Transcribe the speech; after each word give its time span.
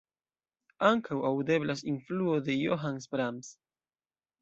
Ankaŭ 0.87 1.17
aŭdeblas 1.29 1.85
influo 1.93 2.41
de 2.51 2.59
Johannes 2.65 3.11
Brahms. 3.15 3.57